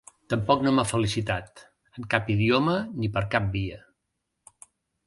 Tampoc 0.33 0.63
no 0.67 0.71
m’ha 0.77 0.85
felicitat, 0.91 1.63
en 1.99 2.09
cap 2.15 2.33
idioma 2.37 2.75
ni 3.05 3.13
per 3.19 3.27
cap 3.37 3.55
via. 3.59 3.81